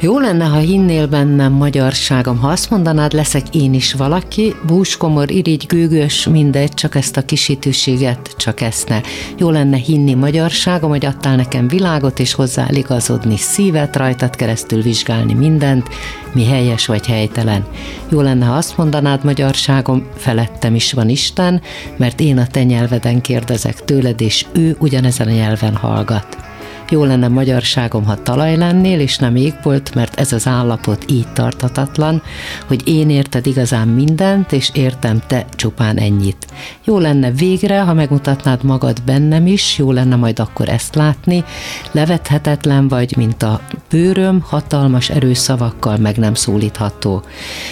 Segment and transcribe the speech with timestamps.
[0.00, 5.66] Jó lenne, ha hinnél bennem magyarságom, ha azt mondanád, leszek én is valaki, búskomor, irigy,
[5.66, 9.00] gőgös, mindegy, csak ezt a kisítőséget, csak ezt ne.
[9.38, 15.34] Jó lenne hinni magyarságom, hogy adtál nekem világot, és hozzá igazodni szívet, rajtad keresztül vizsgálni
[15.34, 15.88] mindent,
[16.32, 17.64] mi helyes vagy helytelen.
[18.08, 21.60] Jó lenne, ha azt mondanád, magyarságom, felettem is van Isten,
[21.96, 26.45] mert én a te nyelveden kérdezek tőled, és ő ugyanezen a nyelven hallgat.
[26.90, 32.22] Jó lenne magyarságom, ha talaj lennél, és nem égbolt, mert ez az állapot így tartatatlan,
[32.66, 36.46] hogy én érted igazán mindent, és értem te csupán ennyit.
[36.84, 41.44] Jó lenne végre, ha megmutatnád magad bennem is, jó lenne majd akkor ezt látni,
[41.92, 47.22] levethetetlen vagy, mint a bőröm, hatalmas erőszavakkal meg nem szólítható.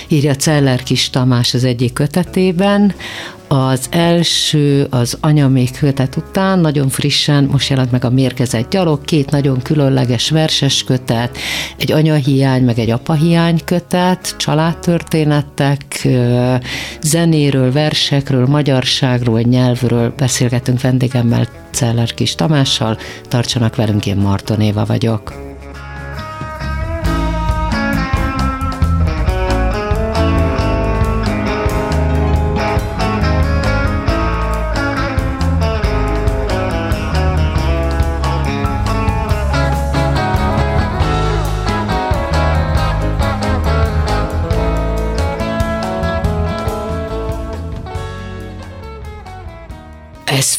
[0.09, 2.95] Írja Celler Kis Tamás az egyik kötetében,
[3.49, 9.31] az első, az anyamék kötet után, nagyon frissen, most jelent meg a Mérgezett gyalog, két
[9.31, 11.39] nagyon különleges verses kötet,
[11.77, 16.09] egy anyahiány, meg egy apahiány kötet, családtörténetek,
[17.01, 22.99] zenéről, versekről, magyarságról, nyelvről beszélgetünk vendégemmel, Celler Kis Tamással.
[23.29, 25.44] Tartsanak velünk, én Marton Éva vagyok.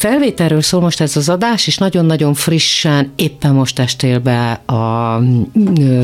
[0.08, 5.18] Felvételről szól most ez az adás, és nagyon-nagyon frissen, éppen most estél be a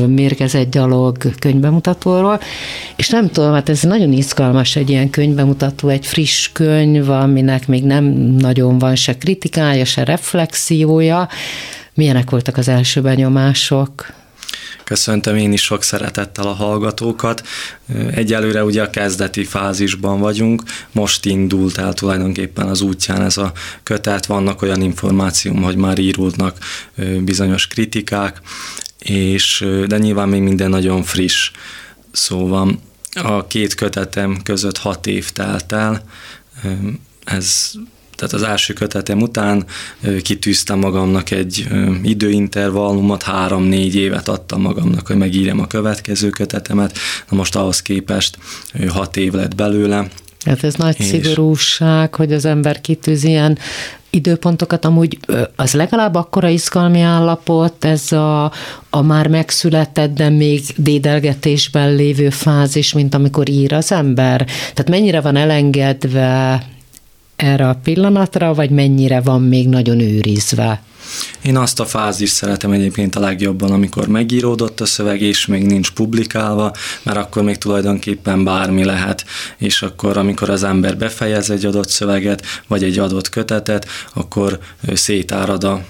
[0.07, 2.39] Mérgezett gyalog könyvbemutatóról,
[2.95, 7.83] és nem tudom, hát ez nagyon izgalmas egy ilyen könyvbemutató, egy friss könyv, aminek még
[7.83, 8.03] nem
[8.39, 11.27] nagyon van se kritikája, se reflexiója.
[11.93, 14.22] Milyenek voltak az első benyomások?
[14.83, 17.47] Köszöntöm én is sok szeretettel a hallgatókat.
[18.11, 23.51] Egyelőre ugye a kezdeti fázisban vagyunk, most indult el tulajdonképpen az útján ez a
[23.83, 26.57] kötet, vannak olyan információm, hogy már íródnak
[27.19, 28.41] bizonyos kritikák,
[28.99, 31.51] és, de nyilván még minden nagyon friss.
[32.11, 32.79] Szóval
[33.13, 36.03] a két kötetem között hat év telt el,
[37.23, 37.71] ez
[38.23, 39.65] tehát az első kötetem után
[40.21, 41.67] kitűztem magamnak egy
[42.03, 46.97] időintervallumot, három-négy évet adtam magamnak, hogy megírjam a következő kötetemet.
[47.29, 48.37] Na most ahhoz képest
[48.87, 50.07] hat év lett belőle.
[50.45, 51.05] Hát ez nagy és...
[51.05, 53.57] szigorúság, hogy az ember kitűz ilyen
[54.09, 55.19] időpontokat, amúgy
[55.55, 58.51] az legalább akkora izgalmi állapot, ez a,
[58.89, 64.45] a már megszületett, de még dédelgetésben lévő fázis, mint amikor ír az ember.
[64.45, 66.63] Tehát mennyire van elengedve
[67.35, 70.81] erre a pillanatra, vagy mennyire van még nagyon őrizve?
[71.43, 75.91] Én azt a fázist szeretem egyébként a legjobban, amikor megíródott a szöveg, és még nincs
[75.91, 76.73] publikálva,
[77.03, 79.25] mert akkor még tulajdonképpen bármi lehet,
[79.57, 84.59] és akkor, amikor az ember befejez egy adott szöveget, vagy egy adott kötetet, akkor
[84.93, 85.85] szétárad a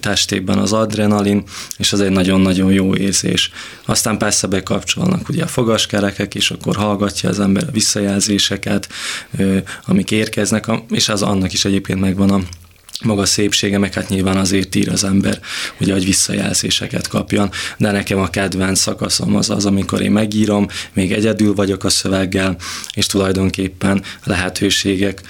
[0.00, 1.42] testében az adrenalin,
[1.76, 3.50] és az egy nagyon-nagyon jó érzés.
[3.84, 8.88] Aztán persze bekapcsolnak ugye a fogaskerekek, és akkor hallgatja az ember a visszajelzéseket,
[9.86, 12.40] amik érkeznek, és az annak is egyébként megvan a
[13.04, 15.40] maga szépsége, meg hát nyilván azért ír az ember,
[15.80, 21.12] ugye, hogy visszajelzéseket kapjon, de nekem a kedvenc szakaszom az az, amikor én megírom, még
[21.12, 22.56] egyedül vagyok a szöveggel,
[22.94, 25.20] és tulajdonképpen lehetőségek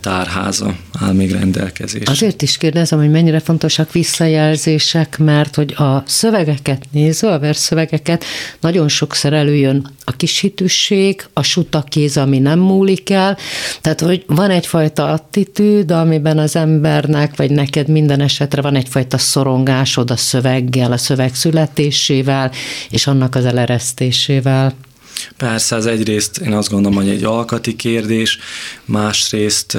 [0.00, 2.10] tárháza áll még rendelkezésre.
[2.10, 8.24] Azért is kérdezem, hogy mennyire fontosak visszajelzések, mert hogy a szövegeket nézve, a versszövegeket,
[8.60, 13.38] nagyon sokszor előjön a kisítőség, a sutakéz, ami nem múlik el,
[13.80, 19.18] tehát hogy van egyfajta attitűd, amiben az ember embernek, vagy neked minden esetre van egyfajta
[19.18, 22.50] szorongásod a szöveggel, a szöveg születésével,
[22.90, 24.72] és annak az eleresztésével.
[25.36, 28.38] Persze, ez egyrészt én azt gondolom, hogy egy alkati kérdés,
[28.84, 29.78] másrészt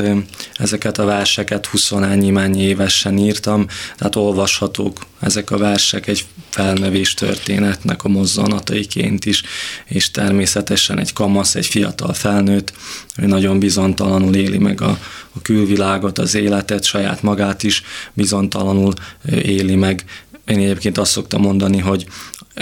[0.54, 3.68] ezeket a verseket 20 mennyi évesen írtam,
[3.98, 9.44] tehát olvashatók ezek a versek egy felnevés történetnek a mozzanataiként is,
[9.86, 12.74] és természetesen egy kamasz, egy fiatal felnőtt,
[13.18, 15.00] ő nagyon bizontalanul éli meg a,
[15.34, 17.84] a külvilágot, az életet, saját magát is
[18.14, 18.94] bizontalanul
[19.26, 20.06] éli meg.
[20.46, 22.06] Én egyébként azt szoktam mondani, hogy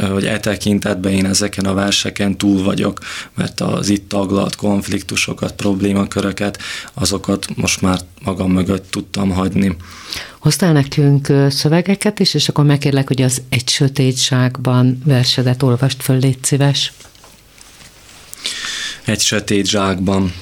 [0.01, 2.99] hogy e tekintetben én ezeken a verseken túl vagyok,
[3.35, 6.57] mert az itt taglalt konfliktusokat, problémaköröket,
[6.93, 9.75] azokat most már magam mögött tudtam hagyni.
[10.39, 16.43] Hoztál nekünk szövegeket is, és akkor megkérlek, hogy az Egy sötétságban versedet olvast föl, légy
[16.43, 16.93] szíves.
[19.05, 20.33] Egy sötét zsákban.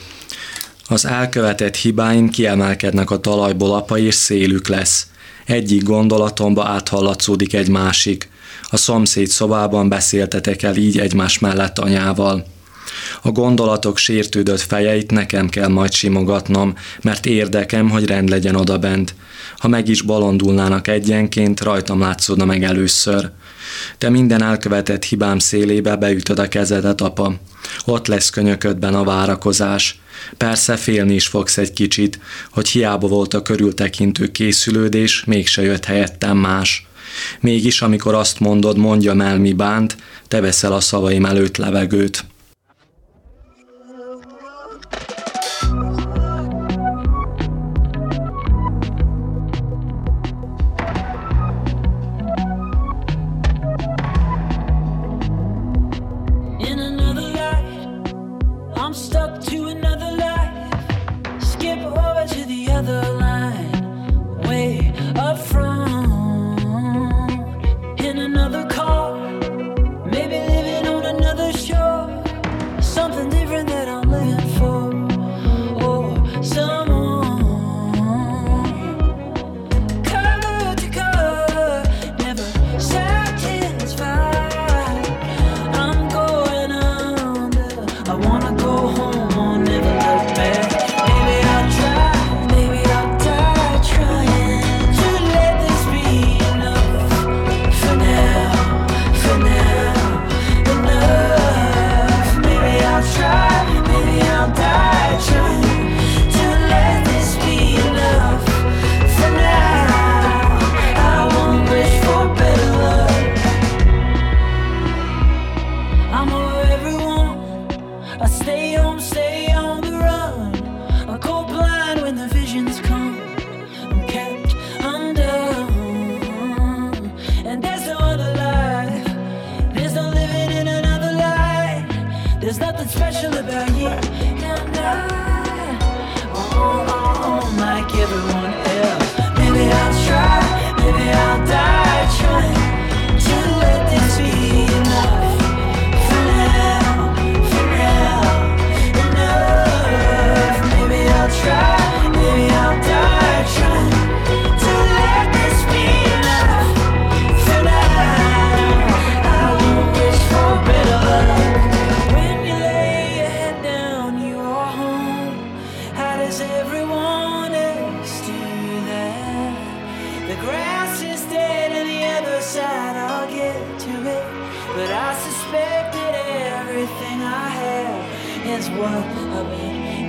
[0.88, 5.07] Az elkövetett hibáim kiemelkednek a talajból, apa és szélük lesz.
[5.45, 8.31] Egyik gondolatomba áthallatszódik egy másik.
[8.74, 12.46] A szomszéd szobában beszéltetek el így egymás mellett anyával.
[13.22, 19.16] A gondolatok sértődött fejeit nekem kell majd simogatnom, mert érdekem, hogy rend legyen odabent.
[19.58, 23.32] Ha meg is balondulnának egyenként, rajtam látszódna meg először.
[23.98, 27.34] Te minden elkövetett hibám szélébe beütöd a kezedet, apa.
[27.86, 30.00] Ott lesz könyöködben a várakozás.
[30.38, 32.20] Persze félni is fogsz egy kicsit,
[32.52, 36.86] hogy hiába volt a körültekintő készülődés, mégse jött helyettem más.
[37.40, 39.98] Mégis, amikor azt mondod, mondjam el, mi bánt,
[40.28, 42.25] te veszel a szavaim előtt levegőt.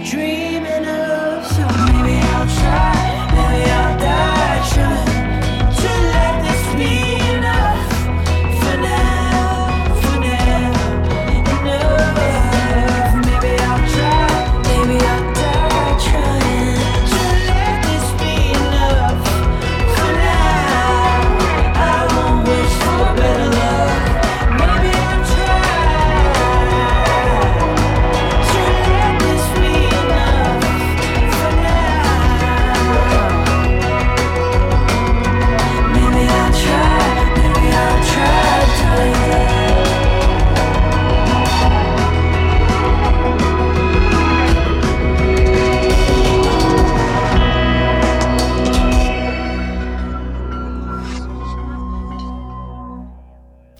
[0.02, 0.51] dream.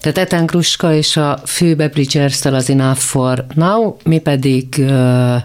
[0.03, 5.37] Tehát Ethan Kruska és a főbe bridgers az Enough for Now, mi pedig uh,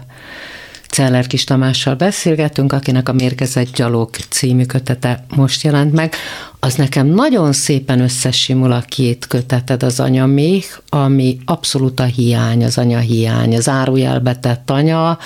[0.88, 6.14] Celler Kis Tamással beszélgetünk, akinek a Mérgezett Gyalog című kötete most jelent meg.
[6.60, 12.64] Az nekem nagyon szépen összesimul a két köteted, az anya még, ami abszolút a hiány,
[12.64, 15.18] az anya hiány, az árujelbe tett anya,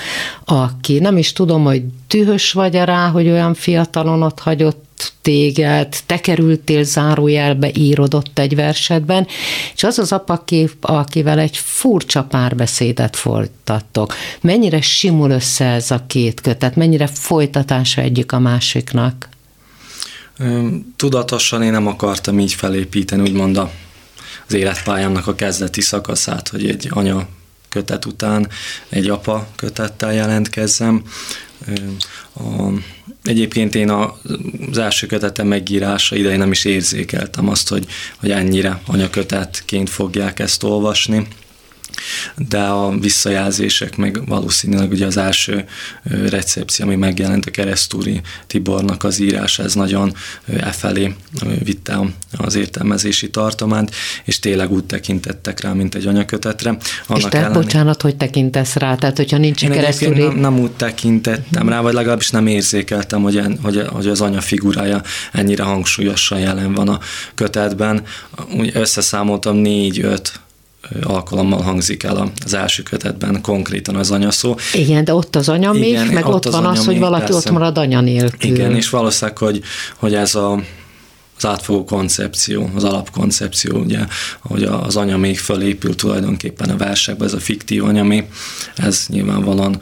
[0.45, 4.92] aki nem is tudom, hogy dühös vagy rá, hogy olyan fiatalon ott hagyott
[5.23, 9.27] téged, te kerültél zárójelbe, írodott egy versetben,
[9.75, 14.15] és az az apakép, akivel egy furcsa párbeszédet folytattok.
[14.41, 19.29] Mennyire simul össze ez a két kötet, mennyire folytatása egyik a másiknak?
[20.97, 23.57] Tudatosan én nem akartam így felépíteni, úgymond
[24.47, 27.29] az életpályámnak a kezdeti szakaszát, hogy egy anya
[27.73, 28.49] kötet után
[28.89, 31.03] egy apa kötettel jelentkezzem.
[32.35, 32.41] A,
[33.25, 33.91] egyébként én
[34.71, 37.87] az első kötetem megírása idején nem is érzékeltem azt, hogy,
[38.17, 41.27] hogy ennyire anyakötetként fogják ezt olvasni
[42.49, 45.65] de a visszajelzések meg valószínűleg ugye az első
[46.29, 50.15] recepció, ami megjelent a keresztúri Tibornak az írás, ez nagyon
[50.47, 51.15] e felé
[51.65, 51.99] vitte
[52.37, 53.95] az értelmezési tartományt,
[54.25, 56.69] és tényleg úgy tekintettek rá, mint egy anyakötetre.
[57.07, 57.55] Annak és te, elleni...
[57.55, 60.23] bocsánat, hogy tekintesz rá, tehát hogyha nincs Én keresztúri...
[60.23, 64.41] Nem, nem úgy tekintettem rá, vagy legalábbis nem érzékeltem, hogy, en, hogy, hogy az anya
[64.41, 66.99] figurája ennyire hangsúlyosan jelen van a
[67.35, 68.03] kötetben.
[68.57, 70.41] Úgy összeszámoltam négy-öt
[71.03, 74.59] alkalommal hangzik el az első kötetben konkrétan az anyaszó.
[74.73, 77.37] Igen, de ott az anya még, Igen, meg ott, ott van az, hogy valaki persze.
[77.37, 78.51] ott marad anya nélkül.
[78.51, 79.63] Igen, és valószínűleg, hogy,
[79.97, 80.63] hogy ez a
[81.45, 83.99] az átfogó koncepció, az alapkoncepció, ugye,
[84.41, 88.29] hogy az anya még fölépül tulajdonképpen a versekbe, ez a fiktív anyami,
[88.77, 89.81] ez nyilvánvalóan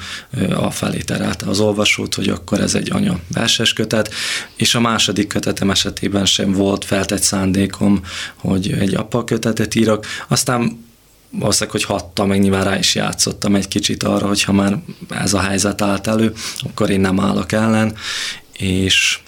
[0.55, 4.11] a felé terelte az olvasót, hogy akkor ez egy anya verses kötet,
[4.57, 8.01] és a második kötetem esetében sem volt feltett szándékom,
[8.37, 10.89] hogy egy apa kötetet írok, aztán
[11.31, 15.35] valószínűleg, hogy hattam, meg nyilván rá is játszottam egy kicsit arra, hogy ha már ez
[15.35, 17.97] a helyzet állt elő, akkor én nem állok ellen,
[18.53, 19.19] és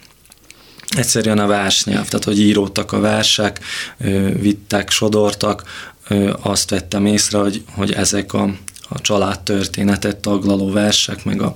[0.96, 3.60] egyszerűen a versnyelv, tehát hogy íródtak a versek,
[4.40, 5.62] vittek, sodortak,
[6.42, 8.54] azt vettem észre, hogy, hogy ezek a
[8.94, 11.54] a családtörténetet taglaló versek, meg a,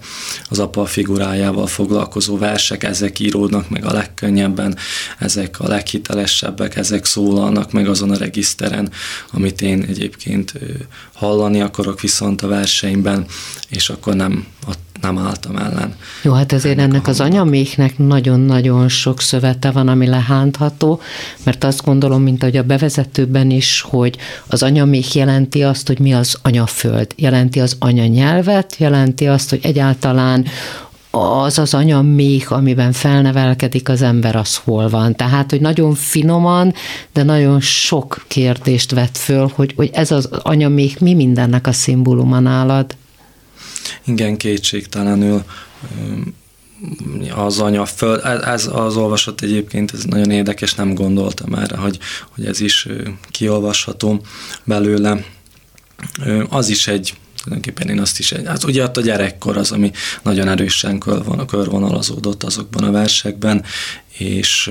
[0.48, 4.76] az apa figurájával foglalkozó versek, ezek íródnak meg a legkönnyebben,
[5.18, 8.92] ezek a leghitelesebbek, ezek szólalnak meg azon a regiszteren,
[9.32, 10.52] amit én egyébként
[11.12, 13.26] hallani akarok viszont a verseimben,
[13.68, 15.94] és akkor nem a nem álltam ellen.
[16.22, 21.00] Jó, hát ezért ennek, ennek az anyaméknek nagyon-nagyon sok szövete van, ami lehántható,
[21.42, 26.14] mert azt gondolom, mint ahogy a bevezetőben is, hogy az anyamék jelenti azt, hogy mi
[26.14, 30.44] az anyaföld, jelenti az anyanyelvet, jelenti azt, hogy egyáltalán
[31.10, 35.14] az az anya még, amiben felnevelkedik az ember, az hol van.
[35.14, 36.74] Tehát, hogy nagyon finoman,
[37.12, 41.72] de nagyon sok kérdést vett föl, hogy, hogy ez az anya még mi mindennek a
[41.72, 42.96] szimbóluma nálad.
[44.04, 45.44] Igen, kétségtelenül
[47.34, 51.98] az anya föl, ez az olvasat egyébként, ez nagyon érdekes, nem gondoltam erre, hogy,
[52.34, 52.88] hogy ez is
[53.30, 54.20] kiolvasható
[54.64, 55.24] belőle.
[56.48, 59.90] Az is egy tulajdonképpen én azt is, hát ugye ott a gyerekkor az, ami
[60.22, 60.98] nagyon erősen
[61.46, 63.64] körvonalazódott azokban a versekben,
[64.18, 64.70] és,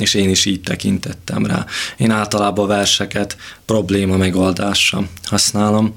[0.00, 1.66] és én is így tekintettem rá.
[1.96, 5.94] Én általában a verseket probléma megoldásra használom.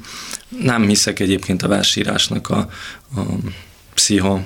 [0.62, 2.70] Nem hiszek egyébként a versírásnak a,
[3.16, 3.22] a
[3.94, 4.40] pszicho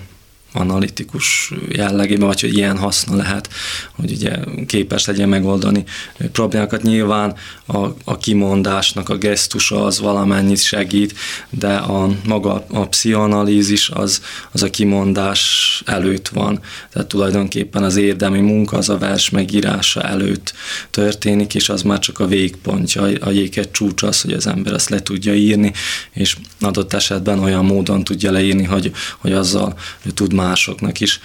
[0.58, 3.50] analitikus jellegében, vagy hogy ilyen haszna lehet,
[3.96, 4.36] hogy ugye
[4.66, 5.84] képes legyen megoldani
[6.32, 6.82] problémákat.
[6.82, 7.36] Nyilván
[7.66, 11.14] a, a kimondásnak a gesztusa az valamennyit segít,
[11.50, 14.22] de a maga a pszichoanalízis az,
[14.52, 16.60] az a kimondás előtt van.
[16.94, 20.54] Tehát tulajdonképpen az érdemi munka az a vers megírása előtt
[20.90, 24.90] történik, és az már csak a végpontja, a jéket csúcs az, hogy az ember ezt
[24.90, 25.74] le tudja írni,
[26.14, 29.78] és adott esetben olyan módon tudja leírni, hogy, hogy azzal
[30.14, 31.20] tud másoknak is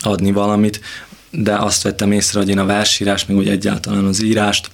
[0.00, 0.80] adni valamit,
[1.30, 4.70] de azt vettem észre, hogy én a versírás, meg úgy egyáltalán az írást,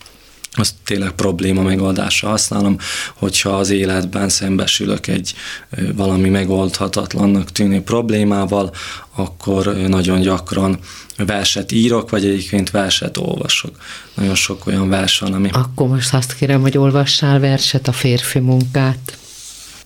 [0.52, 2.76] azt tényleg probléma megoldásra használom,
[3.14, 5.34] hogyha az életben szembesülök egy
[5.94, 8.74] valami megoldhatatlannak tűnő problémával,
[9.14, 10.78] akkor nagyon gyakran
[11.16, 13.76] verset írok, vagy egyébként verset olvasok.
[14.14, 15.48] Nagyon sok olyan vers van, ami...
[15.52, 19.18] Akkor most azt kérem, hogy olvassál verset, a férfi munkát.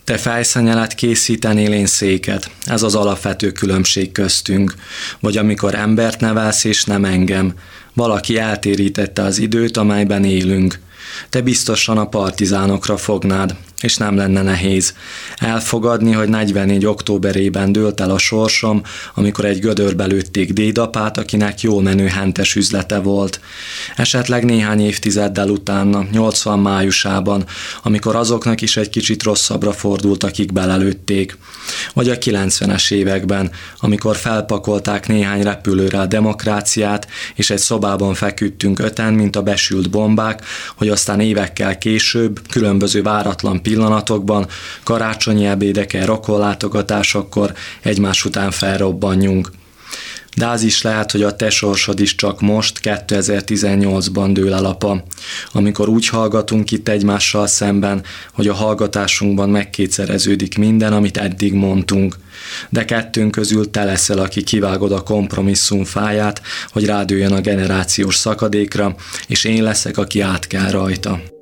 [0.05, 2.51] Te fejszenyelet készítenél én széket.
[2.65, 4.75] Ez az alapvető különbség köztünk.
[5.21, 7.55] Vagy amikor embert nevelsz és nem engem.
[7.95, 10.81] Valaki eltérítette az időt, amelyben élünk.
[11.29, 14.95] Te biztosan a partizánokra fognád és nem lenne nehéz.
[15.37, 18.83] Elfogadni, hogy 44 októberében dőlt el a sorsom,
[19.15, 23.41] amikor egy gödörbe lőtték dédapát, akinek jól menő hentes üzlete volt.
[23.97, 27.45] Esetleg néhány évtizeddel utána, 80 májusában,
[27.83, 31.39] amikor azoknak is egy kicsit rosszabbra fordult, akik belelőtték.
[31.93, 39.15] Vagy a 90-es években, amikor felpakolták néhány repülőre a demokráciát, és egy szobában feküdtünk öten,
[39.15, 40.43] mint a besült bombák,
[40.77, 44.47] hogy aztán évekkel később különböző váratlan pillanatokban,
[44.83, 47.53] karácsonyi ebédeken, rokonlátogatásokkor
[47.83, 49.51] egymás után felrobbanjunk.
[50.37, 55.05] De az is lehet, hogy a te sorsod is csak most, 2018-ban dől el apa,
[55.53, 58.03] amikor úgy hallgatunk itt egymással szemben,
[58.33, 62.17] hogy a hallgatásunkban megkétszereződik minden, amit eddig mondtunk.
[62.69, 68.95] De kettőnk közül te leszel, aki kivágod a kompromisszum fáját, hogy rádőjön a generációs szakadékra,
[69.27, 71.34] és én leszek, aki át kell rajta.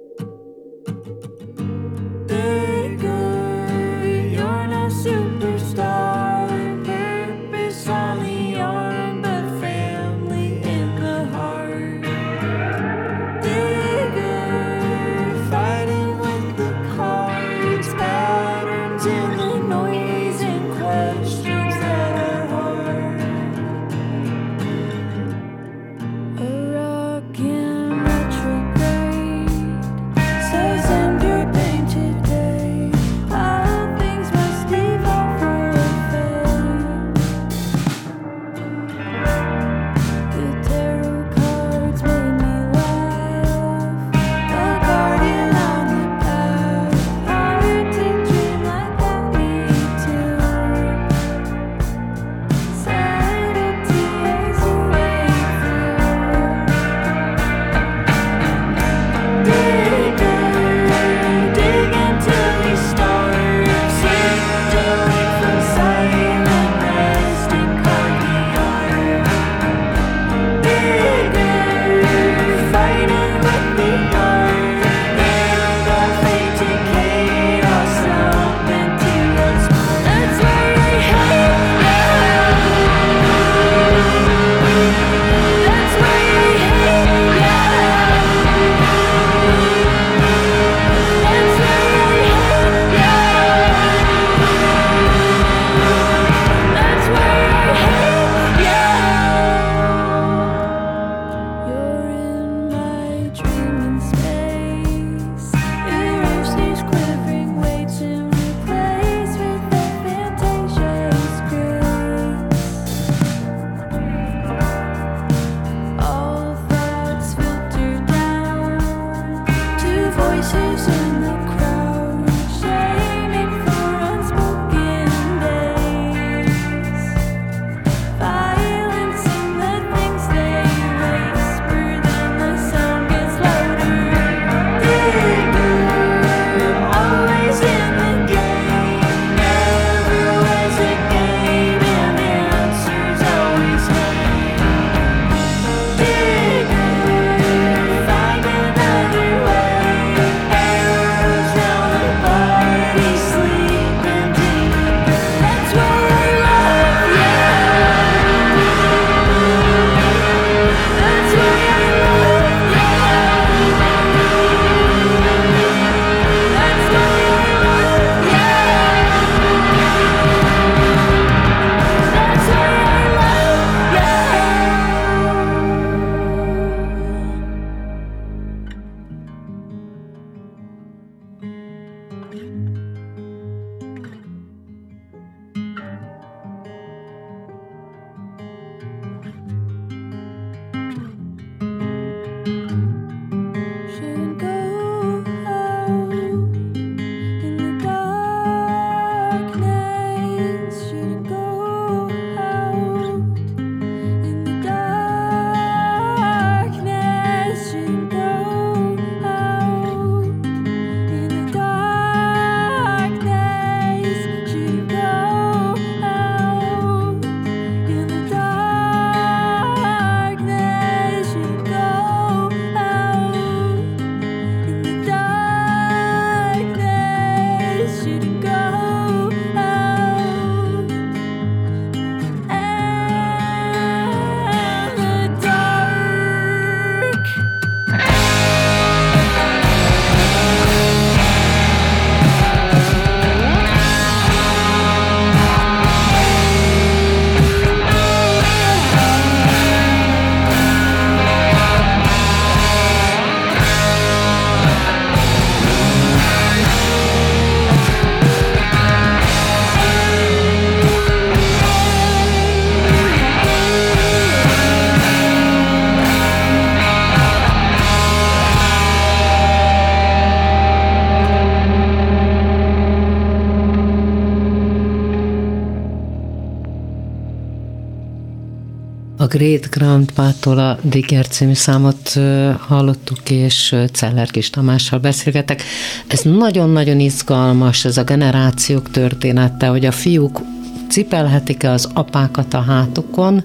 [279.32, 282.18] Great Grandpa-tól a Digger című számot
[282.58, 285.62] hallottuk, és Celler Kis Tamással beszélgetek.
[286.06, 290.40] Ez nagyon-nagyon izgalmas, ez a generációk története, hogy a fiúk
[290.88, 293.45] cipelhetik-e az apákat a hátukon,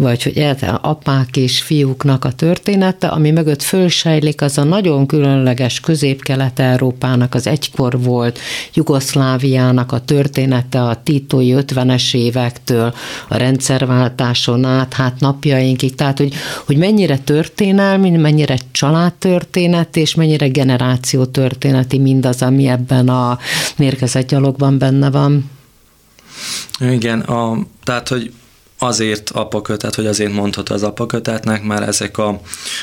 [0.00, 7.34] vagy hogy apák és fiúknak a története, ami mögött fölsejlik, az a nagyon különleges közép-kelet-európának
[7.34, 8.38] az egykor volt
[8.74, 12.94] Jugoszláviának a története a titói 50-es évektől,
[13.28, 16.34] a rendszerváltáson át, hát napjainkig, tehát hogy,
[16.66, 23.38] hogy mennyire történelmi, mennyire családtörténet, és mennyire generáció történeti mindaz, ami ebben a
[23.76, 25.50] mérgezett gyalogban benne van.
[26.80, 28.32] Igen, a, tehát, hogy
[28.82, 32.40] azért apakötet, hogy azért mondható az apakötetnek, már ezek a,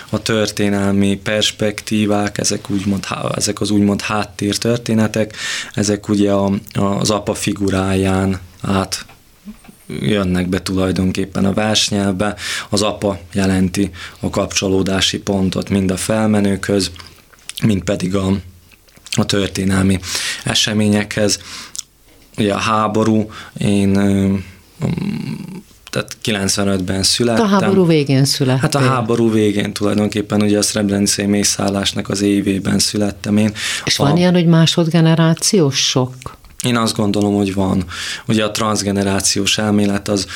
[0.09, 3.05] a történelmi perspektívák, ezek, úgymond,
[3.35, 5.35] ezek az úgymond háttér történetek,
[5.73, 9.05] ezek ugye a, az apa figuráján át
[9.87, 12.35] jönnek be tulajdonképpen a versnyelvbe.
[12.69, 16.91] Az apa jelenti a kapcsolódási pontot mind a felmenőkhöz,
[17.63, 18.31] mind pedig a,
[19.11, 19.99] a történelmi
[20.43, 21.39] eseményekhez.
[22.37, 23.97] Ugye a háború, én
[25.97, 27.45] tehát 95-ben születtem.
[27.45, 28.61] A háború végén születtem.
[28.61, 33.51] Hát a háború végén tulajdonképpen ugye a Srebrenicai mészállásnak az évében születtem én.
[33.85, 34.03] És a...
[34.03, 36.13] van ilyen, hogy másodgenerációs sok?
[36.63, 37.85] Én azt gondolom, hogy van.
[38.27, 40.27] Ugye a transgenerációs elmélet az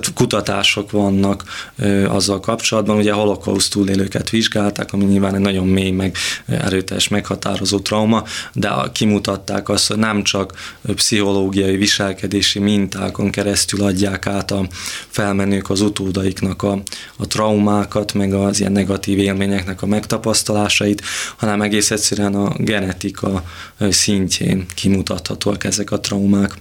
[0.00, 1.44] tehát kutatások vannak
[1.76, 7.08] ö, azzal kapcsolatban, ugye a holokauszt túlélőket vizsgálták, ami nyilván egy nagyon mély, meg erőteljes,
[7.08, 10.52] meghatározó trauma, de kimutatták azt, hogy nem csak
[10.94, 14.66] pszichológiai, viselkedési mintákon keresztül adják át a
[15.08, 16.82] felmenők az utódaiknak a,
[17.16, 21.02] a traumákat, meg az ilyen negatív élményeknek a megtapasztalásait,
[21.36, 23.44] hanem egész egyszerűen a genetika
[23.90, 26.54] szintjén kimutathatóak ezek a traumák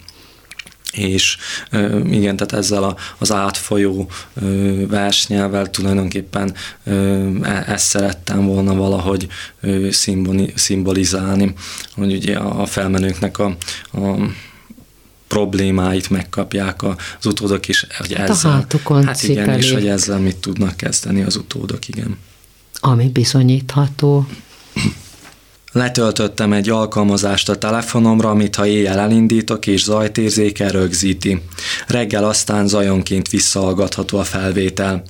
[0.94, 1.38] és
[2.10, 4.10] igen, tehát ezzel a, az átfolyó
[4.88, 6.54] versnyelvel tulajdonképpen
[6.84, 9.28] e, ezt szerettem volna valahogy
[10.56, 11.54] szimbolizálni,
[11.96, 13.56] hogy ugye a felmenőknek a,
[13.94, 14.16] a
[15.28, 20.38] problémáit megkapják az utódok is, hogy hát ezzel, a hát igen, és hogy ezzel mit
[20.38, 22.18] tudnak kezdeni az utódok, igen.
[22.80, 24.28] Ami bizonyítható.
[25.74, 31.42] Letöltöttem egy alkalmazást a telefonomra, amit ha éjjel elindítok és zajtérzéke rögzíti.
[31.88, 35.04] Reggel aztán zajonként visszahallgatható a felvétel.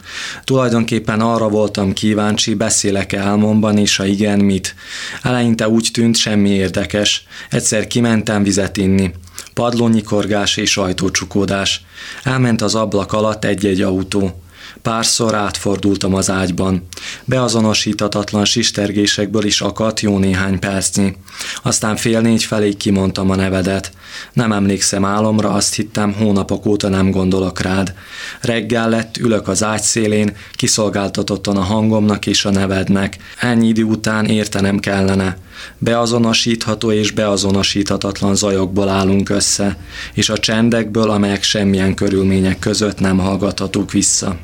[0.43, 4.75] Tulajdonképpen arra voltam kíváncsi, beszélek-e álmomban, és ha igen, mit.
[5.21, 7.27] Eleinte úgy tűnt, semmi érdekes.
[7.49, 9.11] Egyszer kimentem vizet inni.
[9.53, 11.85] Padlónyikorgás és ajtócsukódás.
[12.23, 14.42] Elment az ablak alatt egy-egy autó.
[14.83, 16.87] Párszor átfordultam az ágyban.
[17.25, 21.15] Beazonosítatatlan sistergésekből is akadt jó néhány percnyi.
[21.61, 23.91] Aztán fél négy felé kimondtam a nevedet.
[24.33, 27.93] Nem emlékszem álomra, azt hittem, hónapok óta nem gondolok rád.
[28.41, 33.17] Reggel lett, ülök az ágy szélén, kiszolgáltatottan a hangomnak és a nevednek.
[33.39, 35.37] Ennyi idő után értenem kellene.
[35.77, 39.77] Beazonosítható és beazonosíthatatlan zajokból állunk össze,
[40.13, 44.37] és a csendekből, amelyek semmilyen körülmények között nem hallgathatók vissza.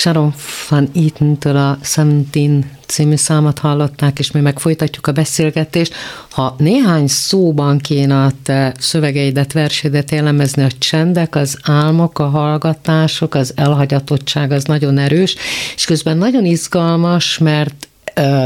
[0.00, 0.34] Sharon
[0.68, 5.94] Van Eaton-től a Seventeen című számot hallották, és mi meg folytatjuk a beszélgetést.
[6.30, 13.34] Ha néhány szóban kéne a te szövegeidet, versédet jellemezni, a csendek, az álmok, a hallgatások,
[13.34, 15.36] az elhagyatottság az nagyon erős,
[15.74, 17.88] és közben nagyon izgalmas, mert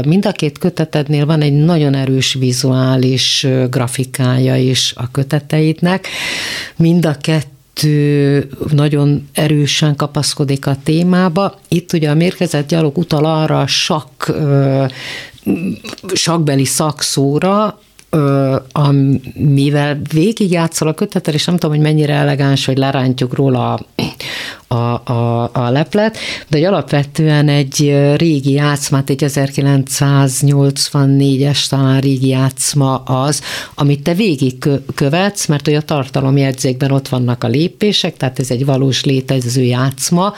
[0.05, 6.07] mind a két kötetednél van egy nagyon erős vizuális grafikája is a köteteidnek.
[6.75, 7.53] Mind a kettő
[8.71, 11.59] nagyon erősen kapaszkodik a témába.
[11.67, 14.31] Itt ugye a mérkezett gyalog utal arra a sakk,
[16.13, 17.79] sakbeli szakszóra,
[18.71, 23.79] amivel végigjátszol a kötetet, és nem tudom, hogy mennyire elegáns, hogy lerántjuk róla
[24.67, 32.95] a, a, a leplet, de hogy alapvetően egy régi játszmát, egy 1984-es talán régi játszma
[32.95, 33.41] az,
[33.75, 38.65] amit te végig követsz, mert hogy a tartalomjegyzékben ott vannak a lépések, tehát ez egy
[38.65, 40.33] valós létező játszma,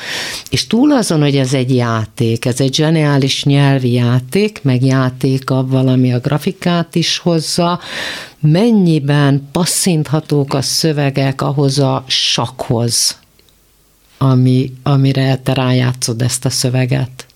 [0.50, 5.66] és túl azon, hogy ez egy játék, ez egy zseniális nyelvi játék, meg játék a
[5.68, 7.67] valami a grafikát is hozza,
[8.40, 13.18] mennyiben passzinthatók a szövegek ahhoz a sakhoz,
[14.18, 17.27] ami, amire te rájátszod ezt a szöveget?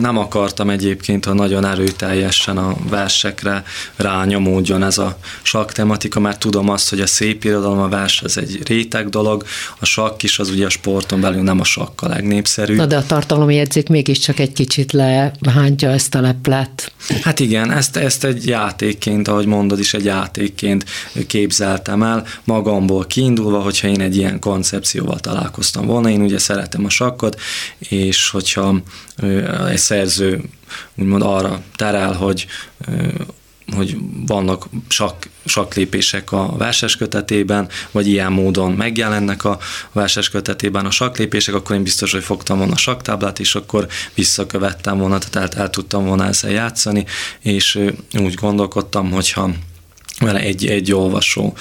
[0.00, 3.62] Nem akartam egyébként, ha nagyon erőteljesen a versekre
[3.96, 8.36] rányomódjon ez a sakk tematika, mert tudom azt, hogy a szép irodalom, a vers ez
[8.36, 9.44] egy réteg dolog,
[9.78, 12.76] a sakk is az ugye a sporton belül nem a sakk a legnépszerűbb.
[12.76, 16.92] Na de a tartalmi jegyzék mégiscsak egy kicsit lehántja ezt a leplet.
[17.22, 20.84] Hát igen, ezt, ezt egy játékként, ahogy mondod is, egy játékként
[21.26, 26.88] képzeltem el, magamból kiindulva, hogyha én egy ilyen koncepcióval találkoztam volna, én ugye szeretem a
[26.88, 27.40] sakkot,
[27.78, 28.74] és hogyha
[29.68, 30.42] egy szerző
[30.94, 32.46] úgymond arra terel, hogy
[33.76, 39.58] hogy vannak sak, saklépések a verses kötetében, vagy ilyen módon megjelennek a
[39.92, 44.98] verses kötetében a saklépések, akkor én biztos, hogy fogtam volna a saktáblát, és akkor visszakövettem
[44.98, 47.04] volna, tehát el, el tudtam volna ezzel játszani,
[47.40, 47.78] és
[48.12, 49.50] úgy gondolkodtam, hogyha
[50.20, 51.54] vele egy, egy olvasó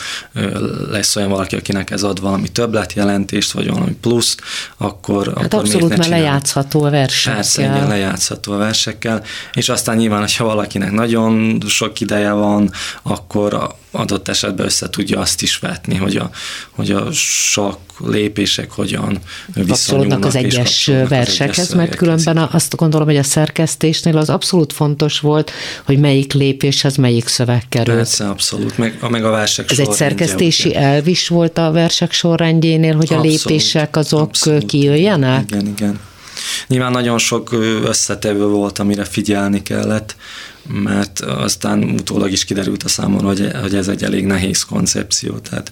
[0.89, 4.41] lesz olyan valaki, akinek ez ad valami többletjelentést, vagy valami pluszt,
[4.77, 5.33] akkor...
[5.35, 7.35] Hát akkor abszolút, mert lejátszható a versekkel.
[7.35, 13.75] Persze, igen, lejátszható a versekkel, és aztán nyilván, hogyha valakinek nagyon sok ideje van, akkor
[13.91, 16.29] adott esetben össze tudja azt is vetni, hogy a,
[16.69, 19.19] hogy a sok lépések hogyan
[19.53, 25.51] viszonyulnak az egyes versekhez, mert különben azt gondolom, hogy a szerkesztésnél az abszolút fontos volt,
[25.83, 27.97] hogy melyik lépéshez melyik szöveg került.
[27.97, 32.95] Persze, abszolút, meg, meg a versek Ez egy szerkesztési elv is volt a versek sorrendjénél,
[32.95, 35.51] hogy abszolút, a lépések azok abszolút, kijöjjenek?
[35.51, 35.99] Igen, igen.
[36.67, 37.51] Nyilván nagyon sok
[37.83, 40.15] összetevő volt, amire figyelni kellett,
[40.67, 45.71] mert aztán utólag is kiderült a számomra, hogy, hogy ez egy elég nehéz koncepció, tehát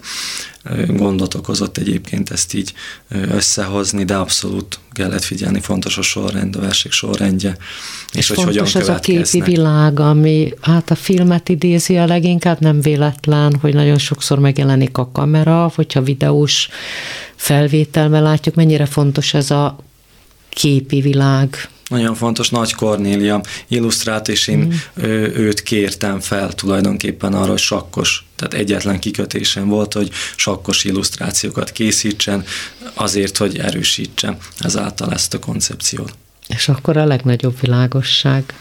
[0.86, 2.72] gondot okozott egyébként ezt így
[3.08, 7.56] összehozni, de abszolút kellett figyelni, fontos a sorrend, a versek sorrendje,
[8.12, 12.06] és, és hogy fontos hogyan az a képi világ, ami hát a filmet idézi a
[12.06, 16.68] leginkább, nem véletlen, hogy nagyon sokszor megjelenik a kamera, hogyha videós
[17.36, 19.78] felvételben látjuk, mennyire fontos ez a
[20.58, 21.68] képi világ.
[21.88, 25.02] Nagyon fontos, Nagy Kornélia illusztrált, és én mm.
[25.34, 32.44] őt kértem fel tulajdonképpen arra, hogy sakkos, tehát egyetlen kikötésem volt, hogy sakkos illusztrációkat készítsen,
[32.94, 36.12] azért, hogy erősítse ezáltal ezt a koncepciót.
[36.48, 38.54] És akkor a legnagyobb világosság.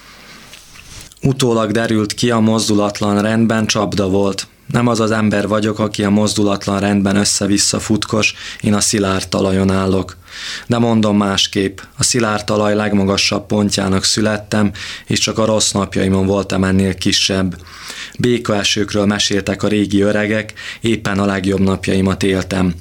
[1.22, 4.48] Utólag derült ki, a mozdulatlan rendben csapda volt.
[4.68, 9.72] Nem az az ember vagyok, aki a mozdulatlan rendben össze-vissza futkos, én a szilárd talajon
[9.72, 10.18] állok.
[10.66, 14.72] De mondom másképp, a szilárd talaj legmagasabb pontjának születtem,
[15.06, 17.56] és csak a rossz napjaimon voltam ennél kisebb.
[18.20, 22.74] Békaesőkről meséltek a régi öregek, éppen a legjobb napjaimat éltem.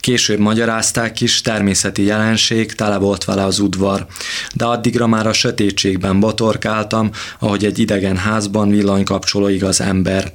[0.00, 4.06] Később magyarázták is, természeti jelenség, tele volt vele az udvar.
[4.54, 10.32] De addigra már a sötétségben botorkáltam, ahogy egy idegen házban villanykapcsolóig az ember.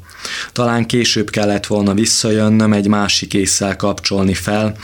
[0.54, 4.76] Talán később kellett volna visszajönnöm egy másik észsel kapcsolni fel,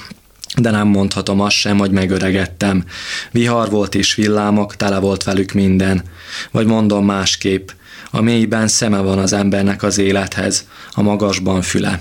[0.55, 2.83] de nem mondhatom azt sem, hogy megöregettem.
[3.31, 6.03] Vihar volt és villámok, tele volt velük minden.
[6.51, 7.69] Vagy mondom másképp,
[8.11, 11.99] a mélyben szeme van az embernek az élethez, a magasban füle.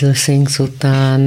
[0.00, 1.20] Little Things után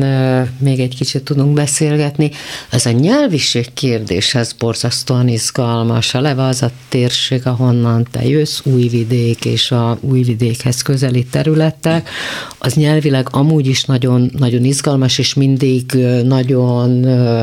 [0.60, 2.32] még egy kicsit tudunk beszélgetni.
[2.70, 6.14] Ez a nyelviség kérdés, ez borzasztóan izgalmas.
[6.14, 12.10] A leve az a térség, ahonnan te jössz, újvidék és a újvidékhez közeli területek.
[12.58, 15.92] Az nyelvileg amúgy is nagyon, nagyon izgalmas, és mindig
[16.24, 16.90] nagyon,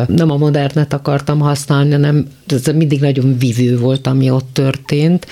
[0.07, 5.27] nem a modernet akartam használni, hanem ez mindig nagyon vivő volt, ami ott történt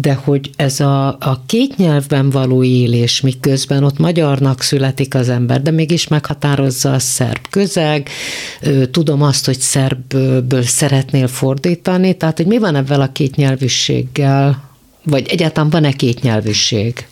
[0.00, 5.62] de hogy ez a, a két nyelvben való élés, miközben ott magyarnak születik az ember,
[5.62, 8.08] de mégis meghatározza a szerb közeg,
[8.90, 14.70] tudom azt, hogy szerbből szeretnél fordítani, tehát hogy mi van ebben a két nyelvűséggel,
[15.02, 17.06] vagy egyáltalán van-e két nyelvűség?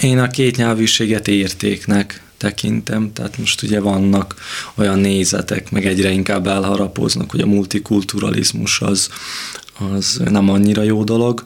[0.00, 4.34] Én a két nyelvűséget értéknek tekintem, tehát most ugye vannak
[4.74, 9.08] olyan nézetek, meg egyre inkább elharapoznak, hogy a multikulturalizmus az,
[9.78, 11.44] az nem annyira jó dolog.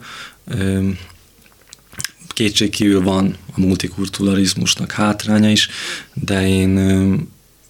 [2.28, 5.68] Kétségkívül van a multikulturalizmusnak hátránya is,
[6.14, 6.78] de én,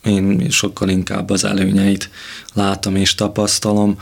[0.05, 2.11] én sokkal inkább az előnyeit
[2.53, 3.99] látom és tapasztalom.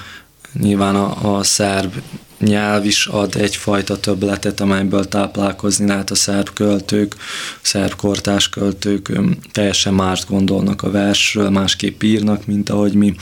[0.52, 1.92] Nyilván a, a szerb
[2.38, 9.12] nyelv is ad egyfajta többletet, amelyből táplálkozni lehet a szerb költők, a szerb kortás költők
[9.52, 13.14] teljesen mást gondolnak a versről, másképp írnak, mint ahogy mi.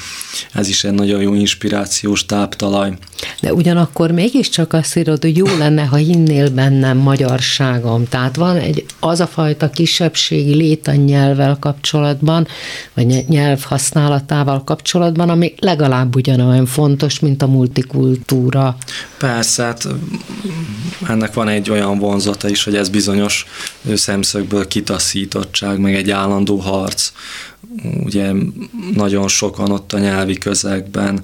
[0.53, 2.93] Ez is egy nagyon jó inspirációs táptalaj.
[3.41, 8.09] De ugyanakkor mégiscsak azt írod, hogy jó lenne, ha hinnél bennem magyarságom.
[8.09, 12.47] Tehát van egy az a fajta kisebbségi lét a nyelvvel kapcsolatban,
[12.95, 18.77] vagy nyelv használatával kapcsolatban, ami legalább ugyanolyan fontos, mint a multikultúra.
[19.18, 19.86] Persze, hát
[21.09, 23.46] ennek van egy olyan vonzata is, hogy ez bizonyos
[23.94, 27.12] szemszögből kitaszítottság, meg egy állandó harc.
[28.05, 28.32] Ugye
[28.94, 31.22] nagyon sokan ott a nyelvi közegben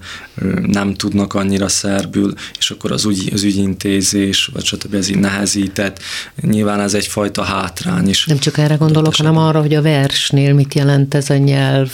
[0.66, 4.94] nem tudnak annyira szerbül, és akkor az, ügy, az ügyintézés, vagy stb.
[4.94, 5.98] ez így nehezített.
[6.40, 8.24] Nyilván ez egyfajta hátrány is.
[8.24, 11.90] Nem csak erre gondolok, hanem arra, hogy a versnél mit jelent ez a nyelv.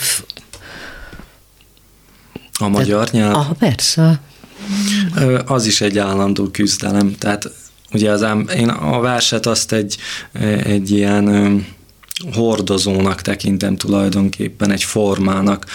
[2.59, 3.35] A magyar nyelv?
[3.35, 4.19] Ah, persze.
[5.45, 7.15] Az is egy állandó küzdelem.
[7.17, 7.51] Tehát
[7.93, 9.97] ugye az ám, én a verset azt egy,
[10.63, 11.65] egy ilyen
[12.33, 15.65] hordozónak tekintem tulajdonképpen, egy formának,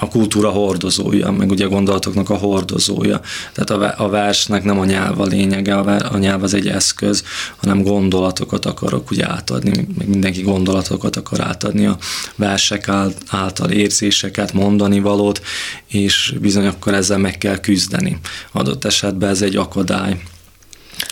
[0.00, 3.20] a kultúra hordozója, meg ugye a gondolatoknak a hordozója.
[3.52, 7.24] Tehát a, a versnek nem a nyelv a lényege, a, a nyelv az egy eszköz,
[7.56, 11.98] hanem gondolatokat akarok ugye átadni, meg mindenki gondolatokat akar átadni a
[12.36, 12.88] versek
[13.28, 15.42] által érzéseket, mondani valót,
[15.86, 18.18] és bizony akkor ezzel meg kell küzdeni.
[18.52, 20.20] Adott esetben ez egy akadály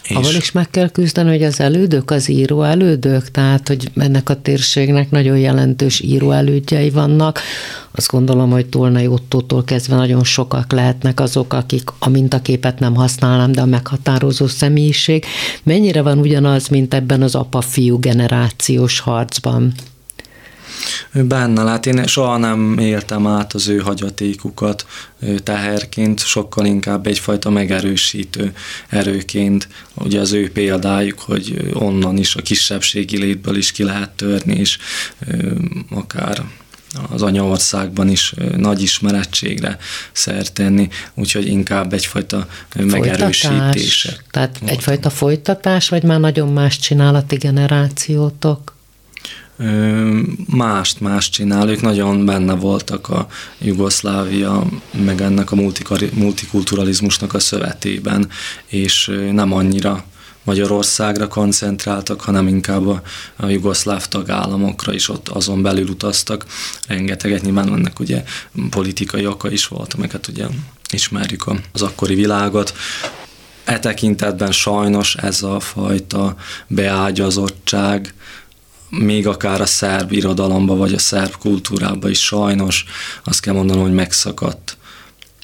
[0.08, 0.16] és...
[0.16, 4.40] Ahol is meg kell küzdeni, hogy az elődök, az író elődök, tehát hogy ennek a
[4.42, 7.40] térségnek nagyon jelentős író elődjei vannak.
[7.90, 13.52] Azt gondolom, hogy Tolnai Ottótól kezdve nagyon sokak lehetnek azok, akik a mintaképet nem használnám,
[13.52, 15.24] de a meghatározó személyiség.
[15.62, 19.72] Mennyire van ugyanaz, mint ebben az apa-fiú generációs harcban?
[21.12, 24.86] Benne lát, én soha nem éltem át az ő hagyatékukat
[25.42, 28.52] teherként, sokkal inkább egyfajta megerősítő
[28.88, 29.68] erőként.
[29.94, 34.78] Ugye az ő példájuk, hogy onnan is a kisebbségi létből is ki lehet törni, és
[35.90, 36.42] akár
[37.10, 39.78] az anyaországban is nagy ismerettségre
[40.12, 44.16] szert tenni, úgyhogy inkább egyfajta megerősítése.
[44.30, 48.76] Tehát egyfajta folytatás, vagy már nagyon más csinál a ti generációtok?
[50.46, 53.26] Mást más csinál, ők nagyon benne voltak a
[53.58, 54.66] Jugoszlávia,
[55.04, 55.56] meg ennek a
[56.12, 58.28] multikulturalizmusnak a szövetében,
[58.66, 60.04] és nem annyira
[60.48, 63.02] Magyarországra koncentráltak, hanem inkább a,
[63.36, 66.46] a jugoszláv tagállamokra is ott azon belül utaztak.
[66.86, 68.24] Rengeteget nyilván ennek ugye
[68.70, 70.46] politikai oka is volt, amelyeket ugye
[70.92, 72.74] ismerjük az akkori világot.
[73.64, 76.36] E tekintetben sajnos ez a fajta
[76.66, 78.14] beágyazottság,
[78.90, 82.84] még akár a szerb irodalomba, vagy a szerb kultúrába is sajnos
[83.24, 84.76] azt kell mondanom, hogy megszakadt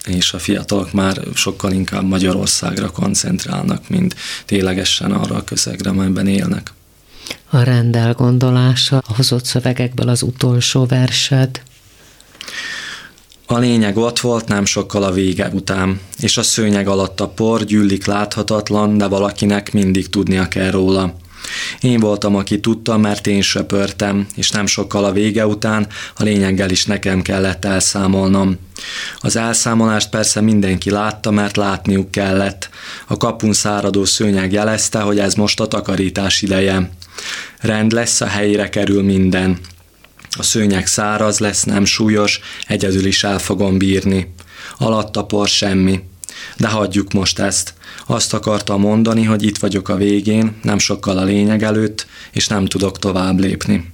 [0.06, 4.14] és a fiatalok már sokkal inkább Magyarországra koncentrálnak, mint
[4.44, 6.72] ténylegesen arra a közegre, amelyben élnek.
[7.50, 11.62] A rendel gondolása a hozott szövegekből az utolsó versed.
[13.46, 17.64] A lényeg ott volt nem sokkal a vége után, és a szőnyeg alatt a por
[17.64, 21.14] gyűlik láthatatlan, de valakinek mindig tudnia kell róla.
[21.80, 25.86] Én voltam, aki tudta, mert én söpörtem, és nem sokkal a vége után
[26.16, 28.58] a lényeggel is nekem kellett elszámolnom.
[29.18, 32.68] Az elszámolást persze mindenki látta, mert látniuk kellett.
[33.06, 36.90] A kapun száradó szőnyeg jelezte, hogy ez most a takarítás ideje.
[37.60, 39.58] Rend lesz, a helyére kerül minden.
[40.36, 44.34] A szőnyeg száraz lesz, nem súlyos, egyedül is el fogom bírni.
[44.78, 46.00] Alatta por semmi.
[46.56, 47.74] De hagyjuk most ezt.
[48.06, 52.66] Azt akarta mondani, hogy itt vagyok a végén, nem sokkal a lényeg előtt, és nem
[52.66, 53.93] tudok tovább lépni.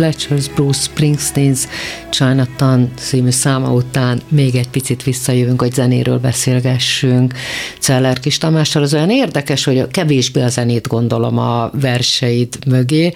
[0.00, 1.64] Fletcher's Bruce Springsteen's
[2.10, 7.34] Chinatown című száma után még egy picit visszajövünk, hogy zenéről beszélgessünk.
[7.78, 13.12] Celler Kis Tamással az olyan érdekes, hogy kevésbé a zenét gondolom a verseid mögé,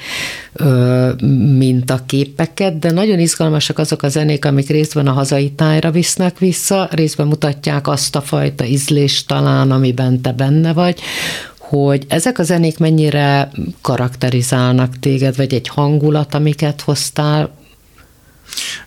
[1.59, 6.39] mint a képeket, de nagyon izgalmasak azok a zenék, amik részben a hazai tájra visznek
[6.39, 11.01] vissza, részben mutatják azt a fajta ízlést talán, amiben te benne vagy,
[11.83, 13.51] hogy ezek a zenék mennyire
[13.81, 17.51] karakterizálnak téged, vagy egy hangulat, amiket hoztál,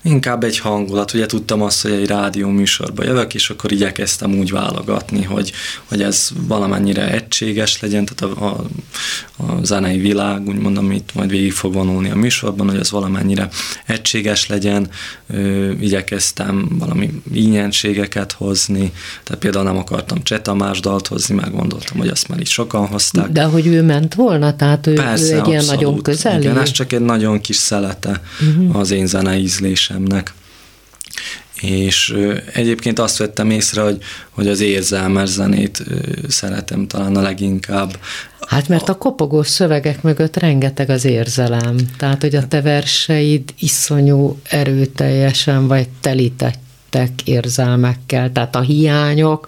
[0.02, 4.52] Inkább egy hangulat, ugye tudtam azt, hogy egy rádió műsorba jövök, és akkor igyekeztem úgy
[4.52, 5.52] válogatni, hogy,
[5.86, 8.66] hogy ez valamennyire egységes legyen, tehát a, a,
[9.44, 13.50] a zenei világ, úgymond, amit majd végig fog vonulni a műsorban, hogy ez valamennyire
[13.86, 14.90] egységes legyen,
[15.30, 18.92] Ö, igyekeztem valami ínyenségeket hozni,
[19.24, 23.30] tehát például nem akartam Csetamás dalt hozni, meg gondoltam, hogy azt már így sokan hozták.
[23.30, 26.42] De hogy ő ment volna, tehát ő, Persze, ő egy ilyen nagyon közeli?
[26.42, 28.80] Igen, ez csak egy nagyon kis szelete uh-huh.
[28.80, 30.34] az én zenei ízlésemnek.
[31.62, 32.16] És
[32.54, 33.98] egyébként azt vettem észre, hogy,
[34.30, 35.84] hogy az érzelmes zenét
[36.28, 38.00] szeretem talán a leginkább.
[38.48, 41.76] Hát mert a kopogó szövegek mögött rengeteg az érzelem.
[41.98, 46.66] Tehát, hogy a te verseid iszonyú erőteljesen vagy telítettek
[47.24, 48.32] érzelmekkel.
[48.32, 49.48] Tehát a hiányok,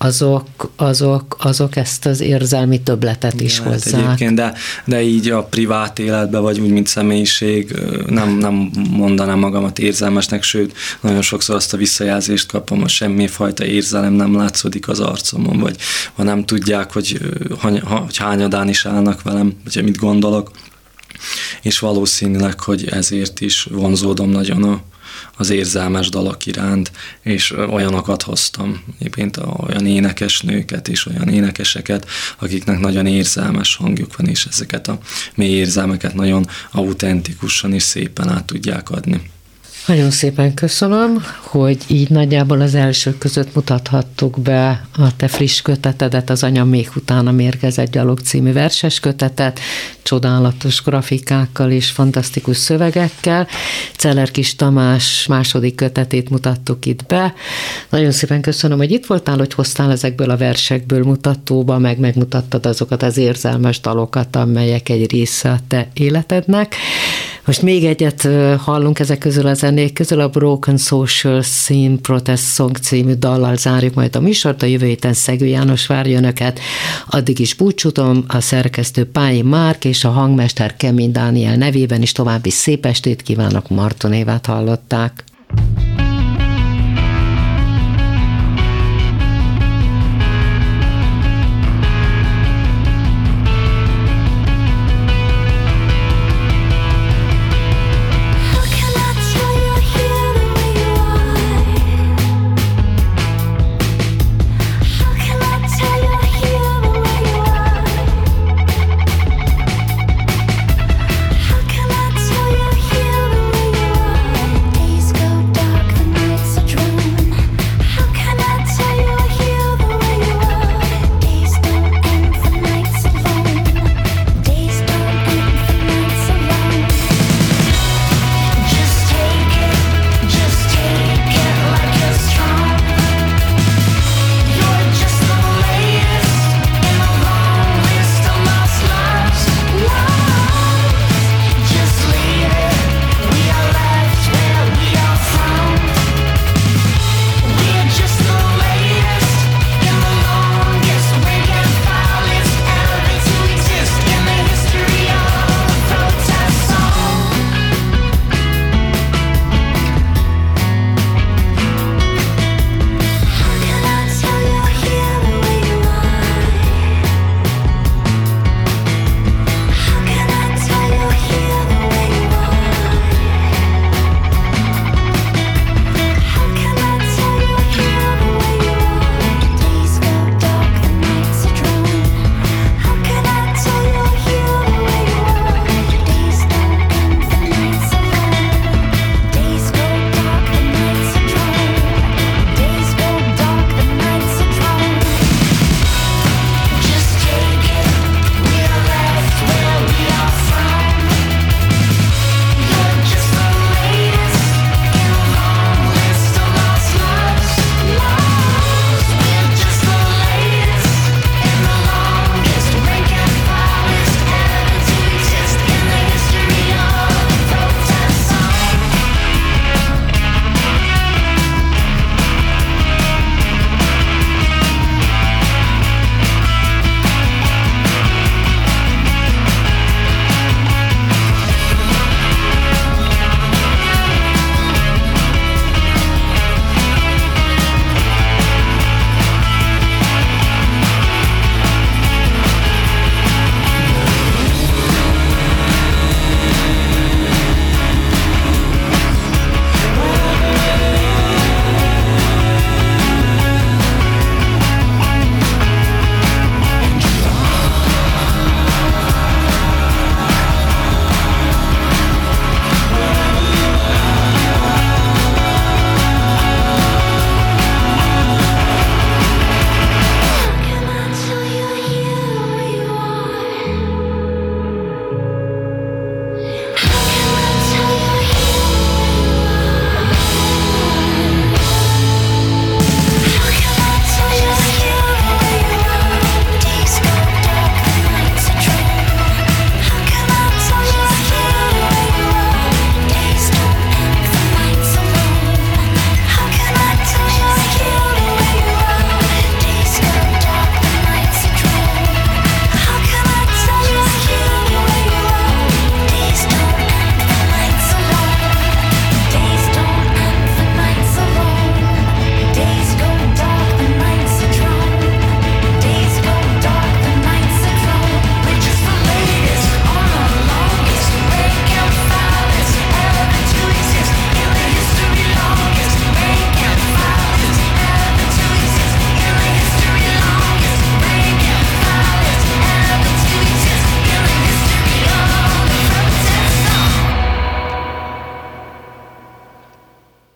[0.00, 4.04] azok, azok, azok ezt az érzelmi töbletet is Igen, hozzák.
[4.04, 9.78] Egyébként, de, de így a privát életben, vagy úgy, mint személyiség, nem, nem mondanám magamat
[9.78, 15.58] érzelmesnek, sőt, nagyon sokszor azt a visszajelzést kapom, hogy semmifajta érzelem nem látszódik az arcomon,
[15.58, 15.76] vagy
[16.14, 17.18] ha nem tudják, hogy,
[17.60, 20.50] hogy hányadán is állnak velem, vagy mit gondolok,
[21.62, 24.82] és valószínűleg, hogy ezért is vonzódom nagyon a,
[25.38, 32.06] az érzelmes dalok iránt, és olyanokat hoztam, egyébként olyan énekesnőket és olyan énekeseket,
[32.38, 34.98] akiknek nagyon érzelmes hangjuk van, és ezeket a
[35.34, 39.30] mély érzelmeket nagyon autentikusan és szépen át tudják adni.
[39.88, 46.30] Nagyon szépen köszönöm, hogy így nagyjából az elsők között mutathattuk be a te friss kötetedet,
[46.30, 49.60] az Anya még utána mérgezett gyalog című verses kötetet,
[50.08, 53.46] csodálatos grafikákkal és fantasztikus szövegekkel.
[53.96, 57.34] Celler Kis Tamás második kötetét mutattuk itt be.
[57.90, 63.02] Nagyon szépen köszönöm, hogy itt voltál, hogy hoztál ezekből a versekből mutatóba, meg megmutattad azokat
[63.02, 66.74] az érzelmes dalokat, amelyek egy része a te életednek.
[67.44, 68.28] Most még egyet
[68.58, 73.94] hallunk ezek közül a zenék közül, a Broken Social Scene Protest Song című dallal zárjuk
[73.94, 76.60] majd a műsort, a jövő héten Szegő János várja önöket.
[77.06, 82.50] Addig is búcsútom, a szerkesztő Pályi Márk és a hangmester Kemény Dániel nevében is további
[82.50, 85.24] szép estét kívánok, Marton Évát hallották.